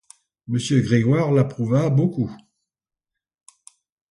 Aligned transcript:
Monsieur 0.47 0.81
Grégoire 0.81 1.31
l'approuva 1.31 1.91
beaucoup. 1.91 2.35